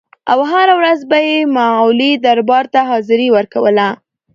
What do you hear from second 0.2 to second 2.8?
او هره ورځ به یې مغولي دربار ته